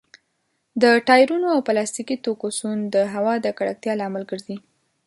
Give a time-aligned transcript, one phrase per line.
[0.81, 4.57] د ټايرونو او پلاستيکي توکو سون د هوا د ککړتيا لامل ګرځي.